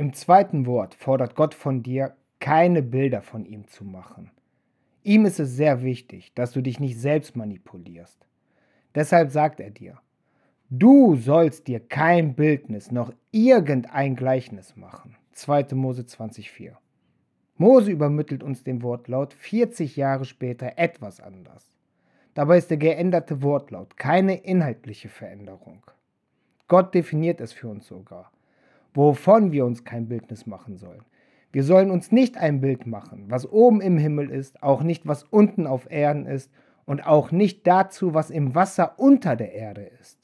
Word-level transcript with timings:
Im 0.00 0.14
zweiten 0.14 0.64
Wort 0.64 0.94
fordert 0.94 1.34
Gott 1.34 1.52
von 1.52 1.82
dir, 1.82 2.16
keine 2.38 2.80
Bilder 2.80 3.20
von 3.20 3.44
ihm 3.44 3.68
zu 3.68 3.84
machen. 3.84 4.30
Ihm 5.02 5.26
ist 5.26 5.38
es 5.38 5.54
sehr 5.56 5.82
wichtig, 5.82 6.32
dass 6.34 6.52
du 6.52 6.62
dich 6.62 6.80
nicht 6.80 6.98
selbst 6.98 7.36
manipulierst. 7.36 8.26
Deshalb 8.94 9.30
sagt 9.30 9.60
er 9.60 9.68
dir, 9.68 9.98
du 10.70 11.16
sollst 11.16 11.68
dir 11.68 11.80
kein 11.80 12.34
Bildnis 12.34 12.90
noch 12.90 13.12
irgendein 13.30 14.16
Gleichnis 14.16 14.74
machen. 14.74 15.16
2. 15.32 15.74
Mose 15.74 16.00
20,4. 16.00 16.76
Mose 17.58 17.90
übermittelt 17.90 18.42
uns 18.42 18.64
den 18.64 18.82
Wortlaut 18.82 19.34
40 19.34 19.96
Jahre 19.96 20.24
später 20.24 20.78
etwas 20.78 21.20
anders. 21.20 21.70
Dabei 22.32 22.56
ist 22.56 22.70
der 22.70 22.78
geänderte 22.78 23.42
Wortlaut 23.42 23.98
keine 23.98 24.36
inhaltliche 24.36 25.10
Veränderung. 25.10 25.82
Gott 26.68 26.94
definiert 26.94 27.42
es 27.42 27.52
für 27.52 27.68
uns 27.68 27.86
sogar, 27.86 28.32
wovon 28.94 29.52
wir 29.52 29.64
uns 29.64 29.84
kein 29.84 30.08
Bildnis 30.08 30.46
machen 30.46 30.76
sollen. 30.76 31.04
Wir 31.52 31.64
sollen 31.64 31.90
uns 31.90 32.12
nicht 32.12 32.36
ein 32.36 32.60
Bild 32.60 32.86
machen, 32.86 33.24
was 33.28 33.50
oben 33.50 33.80
im 33.80 33.98
Himmel 33.98 34.30
ist, 34.30 34.62
auch 34.62 34.82
nicht 34.82 35.06
was 35.06 35.24
unten 35.24 35.66
auf 35.66 35.90
Erden 35.90 36.26
ist 36.26 36.50
und 36.84 37.06
auch 37.06 37.32
nicht 37.32 37.66
dazu, 37.66 38.14
was 38.14 38.30
im 38.30 38.54
Wasser 38.54 38.98
unter 38.98 39.36
der 39.36 39.52
Erde 39.52 39.82
ist. 40.00 40.18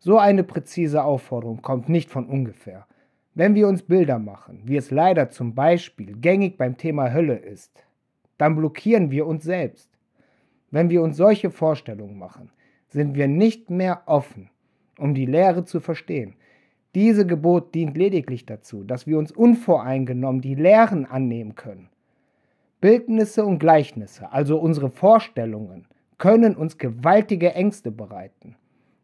So 0.00 0.18
eine 0.18 0.44
präzise 0.44 1.04
Aufforderung 1.04 1.62
kommt 1.62 1.88
nicht 1.88 2.10
von 2.10 2.26
ungefähr. 2.26 2.86
Wenn 3.34 3.54
wir 3.54 3.68
uns 3.68 3.82
Bilder 3.82 4.18
machen, 4.18 4.62
wie 4.64 4.76
es 4.76 4.90
leider 4.90 5.30
zum 5.30 5.54
Beispiel 5.54 6.16
gängig 6.16 6.56
beim 6.56 6.76
Thema 6.76 7.12
Hölle 7.12 7.36
ist, 7.36 7.84
dann 8.38 8.56
blockieren 8.56 9.10
wir 9.10 9.26
uns 9.26 9.44
selbst. 9.44 9.90
Wenn 10.70 10.90
wir 10.90 11.02
uns 11.02 11.16
solche 11.16 11.50
Vorstellungen 11.50 12.18
machen, 12.18 12.50
sind 12.88 13.14
wir 13.14 13.28
nicht 13.28 13.70
mehr 13.70 14.02
offen, 14.06 14.50
um 14.98 15.14
die 15.14 15.26
Lehre 15.26 15.64
zu 15.64 15.80
verstehen. 15.80 16.34
Diese 16.94 17.26
Gebot 17.26 17.74
dient 17.74 17.96
lediglich 17.96 18.46
dazu, 18.46 18.84
dass 18.84 19.06
wir 19.06 19.18
uns 19.18 19.32
unvoreingenommen 19.32 20.40
die 20.40 20.54
Lehren 20.54 21.06
annehmen 21.06 21.56
können. 21.56 21.88
Bildnisse 22.80 23.44
und 23.44 23.58
Gleichnisse, 23.58 24.30
also 24.30 24.58
unsere 24.58 24.90
Vorstellungen, 24.90 25.86
können 26.18 26.54
uns 26.54 26.78
gewaltige 26.78 27.52
Ängste 27.54 27.90
bereiten. 27.90 28.56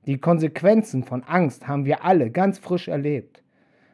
Die 0.06 0.18
Konsequenzen 0.18 1.02
von 1.02 1.24
Angst 1.24 1.66
haben 1.66 1.84
wir 1.84 2.04
alle 2.04 2.30
ganz 2.30 2.58
frisch 2.58 2.88
erlebt. 2.88 3.42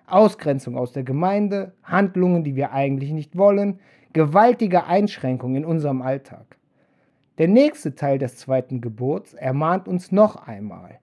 Ausgrenzung 0.07 0.77
aus 0.77 0.93
der 0.93 1.03
Gemeinde, 1.03 1.73
Handlungen, 1.83 2.45
die 2.45 2.55
wir 2.55 2.73
eigentlich 2.73 3.13
nicht 3.13 3.37
wollen, 3.37 3.81
gewaltige 4.13 4.85
Einschränkungen 4.85 5.57
in 5.57 5.65
unserem 5.65 6.03
Alltag. 6.03 6.57
Der 7.39 7.49
nächste 7.49 7.95
Teil 7.95 8.19
des 8.19 8.37
zweiten 8.37 8.81
Gebots 8.81 9.35
ermahnt 9.35 9.89
uns 9.89 10.13
noch 10.13 10.47
einmal. 10.47 11.01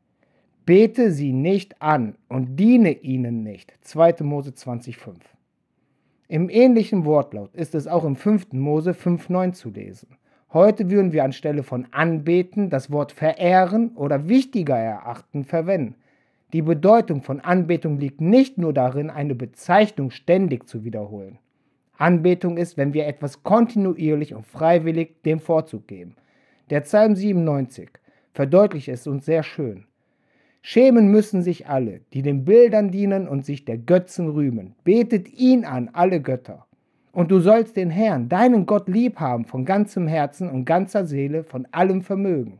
Bete 0.66 1.12
sie 1.12 1.34
nicht 1.34 1.82
an 1.82 2.16
und 2.30 2.56
diene 2.56 2.94
ihnen 2.94 3.44
nicht. 3.44 3.74
2. 3.82 4.24
Mose 4.24 4.52
20,5. 4.52 5.16
Im 6.30 6.50
ähnlichen 6.50 7.04
Wortlaut 7.04 7.54
ist 7.54 7.76
es 7.76 7.86
auch 7.86 8.06
im 8.06 8.16
5. 8.16 8.54
Mose 8.54 8.92
5,9 8.92 9.52
zu 9.52 9.72
lesen. 9.72 10.16
Heute 10.54 10.90
würden 10.90 11.12
wir 11.12 11.26
anstelle 11.26 11.64
von 11.64 11.88
anbeten 11.92 12.70
das 12.70 12.92
Wort 12.92 13.12
verehren 13.12 13.92
oder 13.96 14.30
wichtiger 14.30 14.78
erachten 14.78 15.44
verwenden. 15.44 15.96
Die 16.54 16.62
Bedeutung 16.62 17.24
von 17.24 17.42
Anbetung 17.42 17.98
liegt 17.98 18.22
nicht 18.22 18.58
nur 18.58 18.72
darin, 18.72 19.10
eine 19.10 19.36
Bezeichnung 19.36 20.12
ständig 20.12 20.70
zu 20.70 20.86
wiederholen. 20.86 21.40
Anbetung 21.98 22.56
ist, 22.56 22.78
wenn 22.78 22.94
wir 22.94 23.06
etwas 23.06 23.44
kontinuierlich 23.44 24.34
und 24.34 24.46
freiwillig 24.46 25.24
dem 25.24 25.42
Vorzug 25.42 25.88
geben. 25.88 26.16
Der 26.70 26.80
Psalm 26.82 27.18
97 27.18 27.90
verdeutlicht 28.34 28.88
es 28.88 29.08
uns 29.08 29.26
sehr 29.26 29.44
schön. 29.44 29.88
Schämen 30.66 31.10
müssen 31.10 31.42
sich 31.42 31.68
alle, 31.68 32.00
die 32.14 32.22
den 32.22 32.46
Bildern 32.46 32.90
dienen 32.90 33.28
und 33.28 33.46
sich 33.46 33.66
der 33.66 33.78
Götzen 33.78 34.30
rühmen. 34.30 34.76
Betet 34.86 35.28
ihn 35.34 35.66
an, 35.66 35.90
alle 35.92 36.22
Götter. 36.22 36.66
Und 37.12 37.32
du 37.32 37.42
sollst 37.42 37.76
den 37.76 37.90
Herrn, 37.90 38.30
deinen 38.30 38.66
Gott, 38.66 38.88
lieb 38.88 39.20
haben 39.20 39.44
von 39.44 39.66
ganzem 39.66 40.08
Herzen 40.08 40.50
und 40.50 40.64
ganzer 40.64 41.06
Seele, 41.06 41.44
von 41.44 41.68
allem 41.74 42.02
Vermögen. 42.02 42.60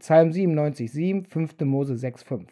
Psalm 0.00 0.32
97, 0.32 0.90
7, 0.90 1.24
5. 1.26 1.60
Mose 1.60 1.96
6, 1.96 2.24
5. 2.24 2.48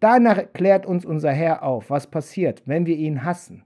Danach 0.00 0.50
klärt 0.54 0.86
uns 0.86 1.04
unser 1.04 1.32
Herr 1.32 1.62
auf, 1.62 1.90
was 1.90 2.06
passiert, 2.06 2.62
wenn 2.64 2.86
wir 2.86 2.96
ihn 2.96 3.22
hassen. 3.26 3.64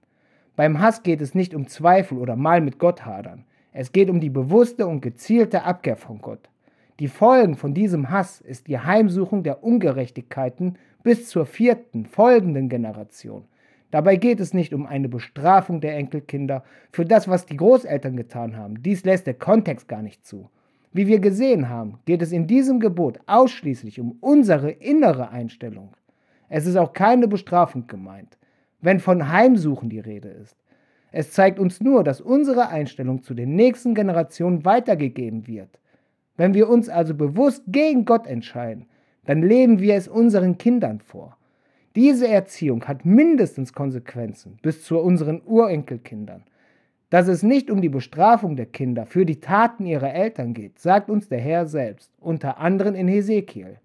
Beim 0.56 0.80
Hass 0.80 1.04
geht 1.04 1.20
es 1.20 1.36
nicht 1.36 1.54
um 1.54 1.68
Zweifel 1.68 2.18
oder 2.18 2.34
mal 2.34 2.60
mit 2.60 2.80
Gott 2.80 3.06
hadern. 3.06 3.44
Es 3.72 3.92
geht 3.92 4.10
um 4.10 4.18
die 4.18 4.30
bewusste 4.30 4.88
und 4.88 5.00
gezielte 5.00 5.62
Abkehr 5.62 5.96
von 5.96 6.20
Gott. 6.20 6.50
Die 7.00 7.08
Folgen 7.08 7.56
von 7.56 7.74
diesem 7.74 8.10
Hass 8.10 8.40
ist 8.40 8.68
die 8.68 8.78
Heimsuchung 8.78 9.42
der 9.42 9.64
Ungerechtigkeiten 9.64 10.76
bis 11.02 11.28
zur 11.28 11.44
vierten, 11.44 12.06
folgenden 12.06 12.68
Generation. 12.68 13.44
Dabei 13.90 14.14
geht 14.14 14.38
es 14.38 14.54
nicht 14.54 14.72
um 14.72 14.86
eine 14.86 15.08
Bestrafung 15.08 15.80
der 15.80 15.96
Enkelkinder 15.96 16.62
für 16.92 17.04
das, 17.04 17.26
was 17.26 17.46
die 17.46 17.56
Großeltern 17.56 18.16
getan 18.16 18.56
haben. 18.56 18.80
Dies 18.82 19.04
lässt 19.04 19.26
der 19.26 19.34
Kontext 19.34 19.88
gar 19.88 20.02
nicht 20.02 20.24
zu. 20.24 20.50
Wie 20.92 21.08
wir 21.08 21.18
gesehen 21.18 21.68
haben, 21.68 21.98
geht 22.04 22.22
es 22.22 22.30
in 22.30 22.46
diesem 22.46 22.78
Gebot 22.78 23.18
ausschließlich 23.26 23.98
um 23.98 24.16
unsere 24.20 24.70
innere 24.70 25.30
Einstellung. 25.30 25.96
Es 26.48 26.66
ist 26.66 26.76
auch 26.76 26.92
keine 26.92 27.26
Bestrafung 27.26 27.88
gemeint, 27.88 28.38
wenn 28.80 29.00
von 29.00 29.32
Heimsuchen 29.32 29.90
die 29.90 29.98
Rede 29.98 30.28
ist. 30.28 30.56
Es 31.10 31.32
zeigt 31.32 31.58
uns 31.58 31.80
nur, 31.80 32.04
dass 32.04 32.20
unsere 32.20 32.68
Einstellung 32.68 33.24
zu 33.24 33.34
den 33.34 33.56
nächsten 33.56 33.94
Generationen 33.96 34.64
weitergegeben 34.64 35.48
wird. 35.48 35.80
Wenn 36.36 36.54
wir 36.54 36.68
uns 36.68 36.88
also 36.88 37.14
bewusst 37.14 37.62
gegen 37.68 38.04
Gott 38.04 38.26
entscheiden, 38.26 38.86
dann 39.24 39.42
leben 39.42 39.78
wir 39.78 39.94
es 39.94 40.08
unseren 40.08 40.58
Kindern 40.58 41.00
vor. 41.00 41.36
Diese 41.94 42.26
Erziehung 42.26 42.84
hat 42.86 43.04
mindestens 43.04 43.72
Konsequenzen 43.72 44.58
bis 44.62 44.84
zu 44.84 44.98
unseren 44.98 45.42
Urenkelkindern. 45.44 46.42
Dass 47.08 47.28
es 47.28 47.44
nicht 47.44 47.70
um 47.70 47.80
die 47.80 47.88
Bestrafung 47.88 48.56
der 48.56 48.66
Kinder 48.66 49.06
für 49.06 49.24
die 49.24 49.38
Taten 49.38 49.86
ihrer 49.86 50.12
Eltern 50.12 50.54
geht, 50.54 50.80
sagt 50.80 51.08
uns 51.08 51.28
der 51.28 51.38
Herr 51.38 51.66
selbst, 51.66 52.10
unter 52.20 52.58
anderem 52.58 52.96
in 52.96 53.06
Hesekiel. 53.06 53.78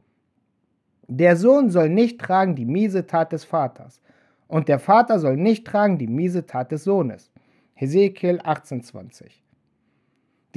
Der 1.08 1.36
Sohn 1.36 1.70
soll 1.70 1.90
nicht 1.90 2.20
tragen 2.20 2.56
die 2.56 2.66
miese 2.66 3.06
Tat 3.06 3.32
des 3.32 3.44
Vaters, 3.44 4.02
und 4.48 4.68
der 4.68 4.80
Vater 4.80 5.20
soll 5.20 5.38
nicht 5.38 5.68
tragen 5.68 6.00
die 6.00 6.08
miese 6.08 6.48
Tat 6.48 6.72
des 6.72 6.84
Sohnes. 6.84 7.32
Hesekiel 7.76 8.40
18,20. 8.42 9.26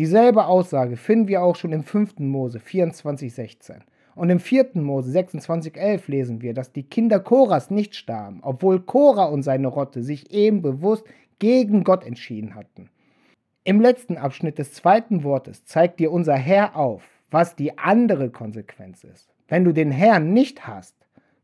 Dieselbe 0.02 0.46
Aussage 0.46 0.96
finden 0.96 1.28
wir 1.28 1.44
auch 1.44 1.54
schon 1.54 1.70
im 1.70 1.84
5. 1.84 2.18
Mose 2.18 2.58
24,16. 2.58 3.82
Und 4.16 4.30
im 4.30 4.40
4. 4.40 4.70
Mose 4.74 5.16
26,11 5.16 6.10
lesen 6.10 6.42
wir, 6.42 6.54
dass 6.54 6.72
die 6.72 6.82
Kinder 6.82 7.20
Koras 7.20 7.70
nicht 7.70 7.94
starben, 7.94 8.40
obwohl 8.42 8.80
Kora 8.80 9.26
und 9.26 9.44
seine 9.44 9.68
Rotte 9.68 10.02
sich 10.02 10.32
eben 10.32 10.60
bewusst 10.60 11.04
gegen 11.38 11.84
Gott 11.84 12.02
entschieden 12.04 12.56
hatten. 12.56 12.90
Im 13.62 13.80
letzten 13.80 14.16
Abschnitt 14.16 14.58
des 14.58 14.72
zweiten 14.72 15.22
Wortes 15.22 15.66
zeigt 15.66 16.00
dir 16.00 16.10
unser 16.10 16.34
Herr 16.34 16.74
auf, 16.74 17.04
was 17.30 17.54
die 17.54 17.78
andere 17.78 18.28
Konsequenz 18.28 19.04
ist. 19.04 19.28
Wenn 19.46 19.62
du 19.62 19.70
den 19.70 19.92
Herrn 19.92 20.32
nicht 20.32 20.66
hast, 20.66 20.96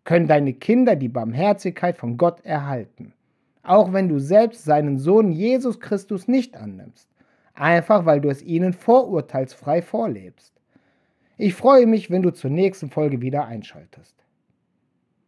können 0.03 0.27
deine 0.27 0.53
Kinder 0.53 0.97
die 0.97 1.09
Barmherzigkeit 1.09 1.97
von 1.97 2.17
Gott 2.17 2.45
erhalten. 2.45 3.13
Auch 3.63 3.93
wenn 3.93 4.09
du 4.09 4.19
selbst 4.19 4.65
seinen 4.65 4.99
Sohn 4.99 5.31
Jesus 5.31 5.79
Christus 5.79 6.27
nicht 6.27 6.57
annimmst. 6.57 7.09
Einfach 7.59 8.07
weil 8.07 8.21
du 8.21 8.29
es 8.29 8.41
ihnen 8.41 8.73
vorurteilsfrei 8.73 9.83
vorlebst. 9.83 10.53
Ich 11.37 11.55
freue 11.55 11.87
mich, 11.87 12.09
wenn 12.09 12.23
du 12.23 12.31
zur 12.31 12.51
nächsten 12.51 12.89
Folge 12.89 13.21
wieder 13.21 13.47
einschaltest. 13.47 14.15